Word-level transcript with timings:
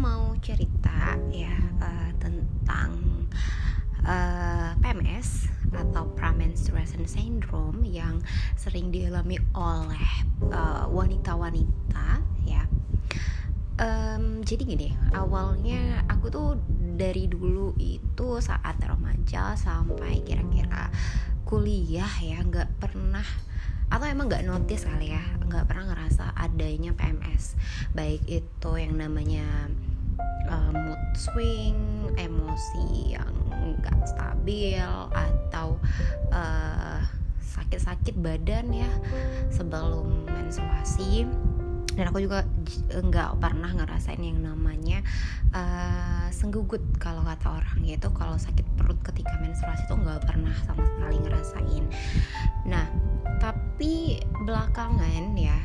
mau 0.00 0.32
cerita 0.40 1.20
ya 1.28 1.52
uh, 1.76 2.10
tentang 2.16 2.96
uh, 4.00 4.72
PMS 4.80 5.52
atau 5.76 6.08
premenstruation 6.16 7.04
syndrome 7.04 7.84
yang 7.84 8.24
sering 8.56 8.88
dialami 8.88 9.36
oleh 9.52 10.08
wanita-wanita 10.88 12.08
uh, 12.16 12.48
ya. 12.48 12.64
Um, 13.80 14.40
jadi 14.40 14.62
gini, 14.64 14.88
awalnya 15.12 16.04
aku 16.08 16.32
tuh 16.32 16.48
dari 16.96 17.28
dulu 17.28 17.76
itu 17.76 18.40
saat 18.40 18.80
remaja 18.80 19.56
sampai 19.56 20.24
kira-kira 20.24 20.88
kuliah 21.44 22.12
ya 22.20 22.40
nggak 22.44 22.76
pernah 22.76 23.24
atau 23.90 24.06
emang 24.06 24.30
nggak 24.30 24.46
notice 24.46 24.86
kali 24.86 25.10
ya 25.10 25.24
nggak 25.50 25.66
pernah 25.66 25.90
ngerasa 25.90 26.30
adanya 26.38 26.94
PMS 26.94 27.58
baik 27.90 28.22
itu 28.30 28.70
yang 28.78 28.94
namanya 28.94 29.66
uh, 30.50 30.70
mood 30.74 31.02
swing 31.14 32.10
emosi 32.18 33.14
yang 33.16 33.34
nggak 33.80 34.02
stabil 34.04 34.82
atau 35.14 35.78
uh, 36.34 37.00
sakit-sakit 37.40 38.18
badan 38.18 38.74
ya 38.74 38.90
sebelum 39.54 40.26
menstruasi. 40.26 41.24
Dan 41.90 42.06
aku 42.06 42.22
juga 42.22 42.46
nggak 42.88 43.42
pernah 43.42 43.76
ngerasain 43.76 44.22
yang 44.22 44.40
namanya 44.40 45.04
uh, 45.52 46.30
senggugut 46.32 46.80
kalau 46.96 47.20
kata 47.26 47.60
orang 47.60 47.82
gitu 47.84 48.08
kalau 48.14 48.38
sakit 48.40 48.64
perut 48.78 48.96
ketika 49.04 49.36
menstruasi 49.42 49.84
itu 49.84 49.94
nggak 49.98 50.22
pernah 50.24 50.54
sama 50.64 50.86
sekali 50.86 51.16
ngerasain. 51.20 51.84
Nah 52.64 52.86
tapi 53.42 54.22
belakangan 54.46 55.34
ya 55.36 55.58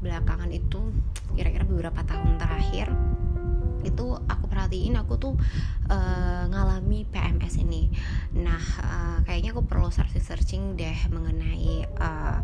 belakangan 0.00 0.50
itu 0.52 0.92
kira-kira 1.36 1.64
beberapa 1.64 2.00
tahun 2.04 2.36
terakhir 2.40 2.88
itu 3.82 4.16
aku 4.28 4.44
perhatiin 4.50 4.96
aku 5.00 5.14
tuh 5.16 5.34
uh, 5.88 6.44
ngalami 6.50 7.06
PMS 7.08 7.60
ini. 7.60 7.90
Nah 8.36 8.62
uh, 8.80 9.18
kayaknya 9.24 9.56
aku 9.56 9.64
perlu 9.64 9.88
searching 9.88 10.24
searching 10.24 10.62
deh 10.76 10.96
mengenai 11.10 11.86
uh, 11.98 12.40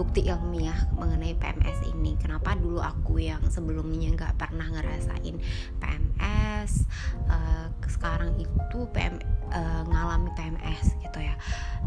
bukti 0.00 0.24
ilmiah 0.24 0.88
mengenai 0.96 1.36
PMS 1.36 1.84
ini. 1.92 2.16
Kenapa 2.16 2.56
dulu 2.56 2.80
aku 2.80 3.20
yang 3.20 3.44
sebelumnya 3.52 4.16
nggak 4.16 4.40
pernah 4.40 4.64
ngerasain 4.72 5.36
PMS 5.76 6.88
uh, 7.28 7.68
sekarang 7.84 8.32
itu 8.40 8.88
PM 8.96 9.20
uh, 9.52 9.84
ngalami 9.84 10.32
PMS 10.32 10.96
gitu 11.04 11.20
ya. 11.20 11.36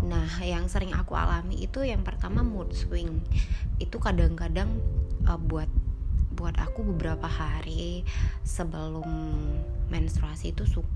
Nah 0.05 0.29
yang 0.45 0.69
sering 0.69 0.93
aku 0.93 1.17
alami 1.17 1.65
itu 1.65 1.81
yang 1.81 2.05
pertama 2.05 2.45
mood 2.45 2.69
swing. 2.77 3.17
Itu 3.81 3.97
kadang-kadang 3.97 4.77
uh, 5.25 5.39
buat 5.41 5.69
buat 6.33 6.57
aku 6.57 6.83
beberapa 6.93 7.29
hari 7.29 8.03
sebelum 8.41 9.05
menstruasi 9.93 10.57
itu 10.57 10.65
suka 10.65 10.93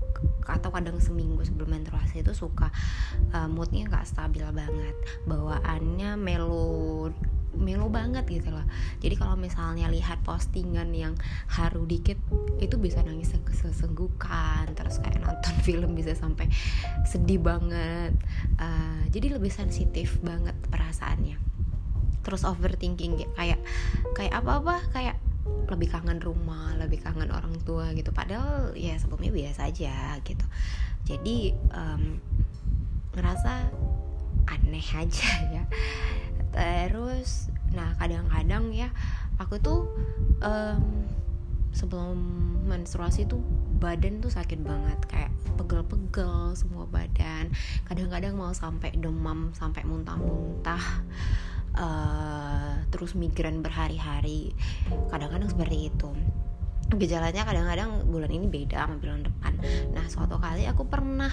atau 0.50 0.74
kadang 0.74 0.98
seminggu 0.98 1.46
sebelum 1.46 1.78
menstruasi 1.78 2.26
itu 2.26 2.34
suka 2.34 2.74
uh, 3.30 3.46
moodnya 3.46 3.86
nggak 3.86 4.06
stabil 4.06 4.42
banget. 4.50 4.96
Bawaannya 5.30 6.18
melo 6.18 7.12
melo 7.58 7.90
banget 7.90 8.24
gitu 8.30 8.54
loh. 8.54 8.64
Jadi 9.02 9.14
kalau 9.18 9.34
misalnya 9.34 9.90
lihat 9.90 10.22
postingan 10.22 10.94
yang 10.94 11.14
haru 11.50 11.84
dikit 11.84 12.16
itu 12.62 12.78
bisa 12.78 13.02
nangis 13.02 13.34
sesenggukan. 13.34 14.72
Terus 14.78 15.02
kayak 15.02 15.20
nonton 15.20 15.54
film 15.66 15.92
bisa 15.98 16.14
sampai 16.14 16.46
sedih 17.04 17.42
banget. 17.42 18.14
Uh, 18.56 19.02
jadi 19.10 19.36
lebih 19.36 19.50
sensitif 19.50 20.16
banget 20.22 20.54
perasaannya. 20.70 21.36
Terus 22.22 22.46
overthinking 22.46 23.24
kayak 23.34 23.60
kayak 24.14 24.34
apa 24.36 24.50
apa 24.62 24.76
kayak 24.92 25.16
lebih 25.68 25.92
kangen 25.92 26.18
rumah 26.18 26.72
lebih 26.80 27.04
kangen 27.04 27.28
orang 27.28 27.52
tua 27.62 27.92
gitu. 27.92 28.10
Padahal 28.10 28.72
ya 28.72 28.96
sebelumnya 28.96 29.32
biasa 29.34 29.68
aja 29.68 30.16
gitu. 30.24 30.46
Jadi 31.04 31.52
um, 31.74 32.16
ngerasa 33.12 33.68
aneh 34.48 34.88
aja 35.02 35.30
ya. 35.52 35.64
Terus 36.54 37.52
nah 37.76 37.92
kadang-kadang 38.00 38.72
ya 38.72 38.88
aku 39.36 39.60
tuh 39.60 39.92
um, 40.40 41.04
sebelum 41.76 42.16
menstruasi 42.64 43.28
tuh 43.28 43.44
badan 43.78 44.24
tuh 44.24 44.32
sakit 44.32 44.64
banget. 44.64 44.98
Kayak 45.04 45.32
pegel-pegel 45.60 46.56
semua 46.56 46.88
badan. 46.88 47.52
Kadang-kadang 47.84 48.38
mau 48.38 48.56
sampai 48.56 48.96
demam 48.96 49.52
sampai 49.52 49.84
muntah-muntah 49.84 51.04
uh, 51.78 52.82
terus 52.90 53.14
migran 53.14 53.62
berhari-hari. 53.62 54.52
Kadang-kadang 55.08 55.48
seperti 55.48 55.94
itu. 55.94 56.10
Gejalanya 56.88 57.44
kadang-kadang 57.44 58.08
bulan 58.08 58.32
ini 58.32 58.48
beda 58.48 58.88
sama 58.88 58.96
bulan 58.96 59.20
depan. 59.20 59.52
Nah 59.92 60.08
suatu 60.08 60.40
kali 60.40 60.64
aku 60.64 60.88
pernah 60.88 61.28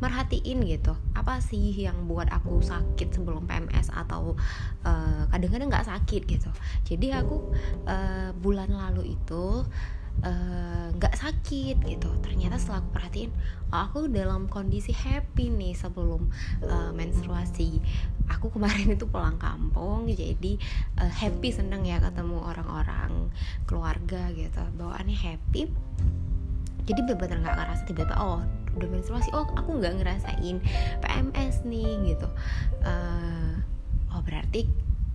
merhatiin 0.00 0.64
gitu 0.64 0.96
apa 1.12 1.44
sih 1.44 1.76
yang 1.76 2.08
buat 2.08 2.32
aku 2.32 2.64
sakit 2.64 3.12
sebelum 3.12 3.44
PMS 3.44 3.92
atau 3.92 4.32
uh, 4.80 5.28
kadang-kadang 5.28 5.68
nggak 5.68 5.92
sakit 5.92 6.24
gitu. 6.24 6.48
Jadi 6.88 7.12
aku 7.12 7.52
uh, 7.84 8.32
bulan 8.40 8.72
lalu 8.72 9.12
itu 9.12 9.68
nggak 10.94 11.14
uh, 11.14 11.18
sakit 11.18 11.76
gitu. 11.84 12.08
Ternyata 12.22 12.56
setelah 12.60 12.80
aku 12.84 12.90
perhatiin 12.94 13.30
oh, 13.74 13.80
aku 13.90 13.98
dalam 14.08 14.46
kondisi 14.46 14.94
happy 14.94 15.50
nih 15.50 15.74
sebelum 15.74 16.30
uh, 16.64 16.90
menstruasi. 16.94 17.82
Aku 18.30 18.48
kemarin 18.48 18.96
itu 18.96 19.04
pulang 19.04 19.36
kampung 19.36 20.08
jadi 20.08 20.56
uh, 21.00 21.12
happy 21.12 21.52
seneng 21.52 21.84
ya 21.84 22.00
ketemu 22.00 22.40
orang-orang 22.40 23.28
keluarga 23.68 24.32
gitu. 24.32 24.62
Bawaannya 24.80 25.16
happy. 25.16 25.68
Jadi 26.84 27.00
benar-benar 27.00 27.40
nggak 27.40 27.56
ngerasa 27.56 27.82
tiba-tiba 27.88 28.16
oh 28.20 28.40
udah 28.76 28.88
menstruasi. 28.88 29.28
Oh 29.36 29.48
aku 29.56 29.80
nggak 29.80 30.00
ngerasain 30.00 30.56
PMS 31.00 31.64
nih 31.68 32.16
gitu. 32.16 32.28
Uh, 32.84 33.60
oh 34.12 34.20
berarti 34.24 34.68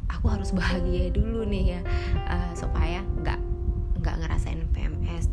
aku 0.09 0.25
harus 0.27 0.49
bahagia 0.51 1.13
dulu 1.13 1.45
nih 1.45 1.77
ya 1.77 1.81
uh, 2.27 2.51
supaya 2.57 3.05
nggak 3.21 3.48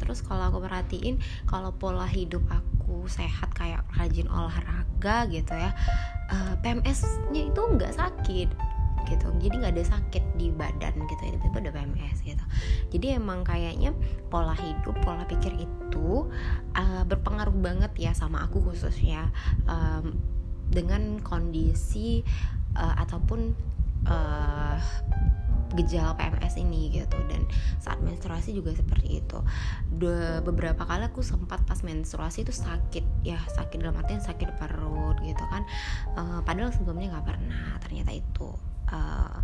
terus 0.06 0.22
kalau 0.22 0.47
aku 0.49 0.62
perhatiin 0.62 1.19
kalau 1.50 1.75
pola 1.75 2.06
hidup 2.06 2.47
aku 2.47 3.11
sehat 3.11 3.50
kayak 3.59 3.83
rajin 3.99 4.31
olahraga 4.31 5.27
gitu 5.27 5.53
ya 5.53 5.75
uh, 6.31 6.55
PMS-nya 6.62 7.50
itu 7.50 7.61
nggak 7.61 7.93
sakit 7.99 8.50
gitu. 9.06 9.27
Jadi 9.39 9.55
nggak 9.62 9.75
ada 9.78 9.87
sakit 9.87 10.25
di 10.34 10.50
badan 10.50 10.94
gitu 11.06 11.22
ya 11.22 11.39
tiba-tiba 11.39 11.78
PMS 11.78 12.19
gitu. 12.27 12.44
Jadi 12.91 13.06
emang 13.15 13.47
kayaknya 13.47 13.94
pola 14.28 14.53
hidup 14.59 14.99
pola 15.06 15.22
pikir 15.25 15.55
itu 15.56 16.27
uh, 16.75 17.03
berpengaruh 17.06 17.55
banget 17.55 17.93
ya 17.97 18.12
sama 18.12 18.44
aku 18.44 18.61
khususnya 18.67 19.31
um, 19.71 20.19
dengan 20.67 21.23
kondisi 21.23 22.27
uh, 22.75 22.94
ataupun 22.99 23.55
uh, 24.11 24.77
gejala 25.75 26.15
PMS 26.15 26.54
ini 26.60 26.93
gitu. 26.94 27.19
Dan 27.27 27.49
saat 27.82 27.99
menstruasi 28.04 28.54
juga 28.54 28.77
seperti 28.77 29.25
itu. 29.25 29.38
Dua, 29.91 30.44
beberapa 30.44 30.87
kali 30.87 31.09
aku 31.09 31.25
sempat 31.25 31.65
pas 31.66 31.81
menstruasi 31.82 32.47
itu 32.47 32.54
sakit 32.54 33.27
ya 33.27 33.41
sakit 33.50 33.82
dalam 33.82 33.97
artian 33.99 34.22
sakit 34.22 34.55
perut 34.60 35.19
gitu 35.25 35.44
kan. 35.50 35.62
Uh, 36.15 36.41
padahal 36.47 36.71
sebelumnya 36.71 37.19
nggak 37.19 37.26
pernah. 37.26 37.78
Ternyata 37.82 38.10
itu 38.15 38.49
uh, 38.93 39.41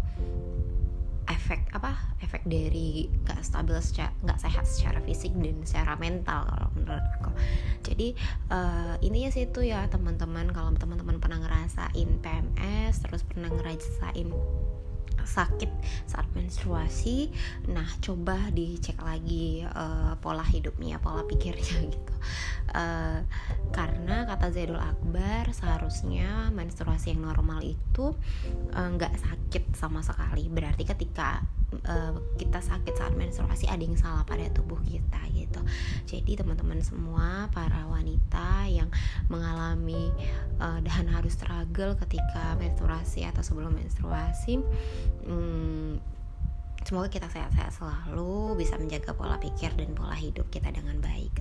efek 1.31 1.71
apa 1.71 1.94
efek 2.19 2.43
dari 2.44 3.06
nggak 3.22 3.41
stabil 3.47 3.78
secara 3.78 4.11
nggak 4.27 4.38
sehat 4.43 4.65
secara 4.66 4.99
fisik 5.06 5.31
dan 5.38 5.62
secara 5.62 5.94
mental 5.97 6.44
kalau 6.47 6.69
menurut 6.75 7.05
aku. 7.19 7.31
Jadi 7.87 8.09
uh, 8.50 8.94
intinya 9.00 9.31
sih 9.31 9.47
itu 9.47 9.61
ya 9.62 9.87
teman-teman. 9.88 10.50
Kalau 10.50 10.75
teman-teman 10.75 11.22
pernah 11.22 11.38
ngerasain 11.43 12.11
PMS 12.21 12.94
terus 13.06 13.22
pernah 13.22 13.50
ngerasain 13.50 14.29
sakit 15.24 15.70
saat 16.06 16.26
menstruasi. 16.36 17.30
Nah 17.70 17.86
coba 18.02 18.50
dicek 18.52 18.98
lagi 19.00 19.64
uh, 19.64 20.14
pola 20.19 20.44
hidupnya 20.44 20.98
pola 20.98 21.24
pikirnya 21.26 21.78
gitu. 21.94 22.14
Uh, 22.72 23.24
karena 23.74 24.24
kata 24.28 24.54
Zaidul 24.54 24.80
Akbar 24.80 25.50
seharusnya 25.52 26.52
menstruasi 26.52 27.16
yang 27.16 27.24
normal 27.24 27.64
itu 27.64 28.12
eh, 28.72 28.88
nggak 28.92 29.14
uh, 29.16 29.20
sakit 29.20 29.72
sama 29.72 30.04
sekali. 30.04 30.46
Berarti 30.52 30.84
ketika 30.84 31.40
kita 32.36 32.60
sakit 32.60 32.94
saat 33.00 33.16
menstruasi 33.16 33.64
ada 33.64 33.80
yang 33.80 33.96
salah 33.96 34.28
pada 34.28 34.44
tubuh 34.52 34.76
kita 34.84 35.16
gitu. 35.32 35.60
Jadi 36.04 36.36
teman-teman 36.36 36.84
semua 36.84 37.48
para 37.48 37.81
mengalami 39.28 40.10
uh, 40.58 40.78
dan 40.82 41.06
harus 41.10 41.34
struggle 41.36 41.94
ketika 41.98 42.56
menstruasi 42.58 43.26
atau 43.26 43.42
sebelum 43.44 43.74
menstruasi 43.74 44.62
hmm, 45.26 46.00
semoga 46.82 47.08
kita 47.08 47.30
sehat-sehat 47.30 47.72
selalu 47.72 48.58
bisa 48.58 48.74
menjaga 48.76 49.14
pola 49.14 49.38
pikir 49.38 49.70
dan 49.78 49.94
pola 49.94 50.14
hidup 50.19 50.50
kita 50.50 50.69
dengan 50.74 50.98
baik 50.98 51.32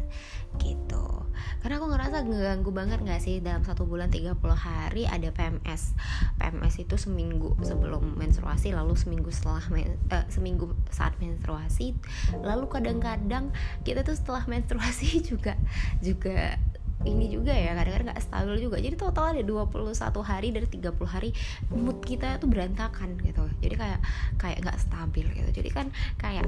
gitu. 0.62 1.26
Karena 1.62 1.82
aku 1.82 1.88
ngerasa 1.90 2.18
ngeganggu 2.26 2.72
banget 2.74 3.00
gak 3.02 3.22
sih 3.22 3.42
dalam 3.42 3.66
satu 3.66 3.90
bulan 3.90 4.14
30 4.14 4.38
hari 4.54 5.10
ada 5.10 5.34
PMS 5.34 5.98
PMS 6.38 6.76
itu 6.82 6.96
seminggu 6.98 7.58
sebelum 7.66 8.18
menstruasi 8.18 8.74
lalu 8.74 8.94
seminggu 8.94 9.34
setelah 9.34 9.64
men, 9.74 9.98
uh, 10.14 10.26
seminggu 10.30 10.74
saat 10.94 11.18
menstruasi 11.18 11.98
lalu 12.42 12.66
kadang-kadang 12.70 13.50
kita 13.82 14.06
tuh 14.06 14.14
setelah 14.14 14.46
menstruasi 14.46 15.20
juga 15.30 15.58
juga 16.04 16.61
ini 17.06 17.34
juga 17.34 17.54
ya 17.54 17.74
kadang-kadang 17.74 18.14
gak 18.14 18.24
stabil 18.24 18.56
juga. 18.62 18.78
Jadi 18.78 18.96
total 18.98 19.34
ada 19.34 19.44
21 19.44 20.22
hari 20.22 20.48
dari 20.54 20.68
30 20.70 20.94
hari 21.08 21.30
mood 21.74 22.00
kita 22.06 22.38
tuh 22.38 22.50
berantakan 22.50 23.18
gitu. 23.22 23.46
Jadi 23.62 23.76
kayak 23.78 24.00
kayak 24.38 24.58
gak 24.62 24.78
stabil 24.78 25.26
gitu. 25.34 25.50
Jadi 25.62 25.70
kan 25.74 25.88
kayak 26.22 26.46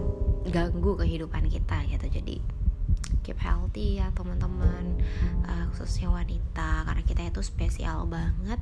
ganggu 0.49 0.93
kehidupan 0.99 1.49
kita 1.49 1.85
gitu. 1.89 2.05
Jadi 2.09 2.37
keep 3.23 3.39
healthy 3.39 4.03
ya 4.03 4.11
teman-teman 4.11 4.99
uh, 5.47 5.65
khususnya 5.73 6.11
wanita. 6.13 6.85
Karena 6.85 7.03
kita 7.05 7.21
itu 7.25 7.41
spesial 7.41 8.05
banget 8.05 8.59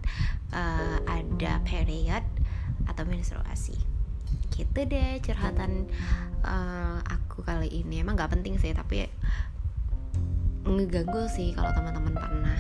uh, 0.56 0.98
ada 1.08 1.60
period 1.68 2.24
atau 2.88 3.04
menstruasi. 3.04 3.76
Gitu 4.52 4.80
deh 4.88 5.20
curhatan 5.20 5.92
uh, 6.48 7.04
aku 7.04 7.44
kali 7.44 7.68
ini. 7.68 8.00
Emang 8.00 8.16
gak 8.16 8.32
penting 8.32 8.56
sih 8.62 8.72
tapi 8.72 9.10
ngeganggu 10.78 11.28
sih 11.32 11.52
kalau 11.56 11.72
teman-teman 11.76 12.14
pernah 12.16 12.60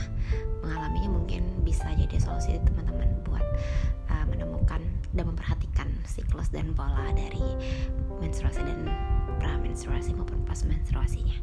mengalaminya 0.65 1.09
mungkin 1.11 1.43
bisa 1.61 1.87
jadi 1.95 2.17
solusi 2.19 2.57
teman-teman 2.65 3.09
buat 3.27 3.45
uh, 4.11 4.25
menemukan 4.27 4.81
dan 5.11 5.25
memperhatikan 5.27 5.87
siklus 6.07 6.49
dan 6.51 6.71
pola 6.75 7.11
dari 7.13 7.43
menstruasi 8.19 8.63
dan 8.63 8.87
pra 9.39 9.57
menstruasi 9.59 10.13
maupun 10.15 10.41
pas 10.45 10.61
menstruasinya. 10.63 11.37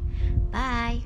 Bye. 0.53 1.03